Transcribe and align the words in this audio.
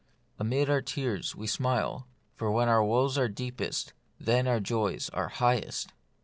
Amid 0.39 0.67
our 0.67 0.81
tears 0.81 1.35
we 1.35 1.45
smile, 1.45 2.07
for 2.35 2.49
when 2.49 2.67
our 2.67 2.83
woes 2.83 3.19
are 3.19 3.27
deepest, 3.29 3.93
then 4.19 4.47
our 4.47 4.59
joys 4.59 5.09
are 5.09 5.27
highest. 5.27 5.93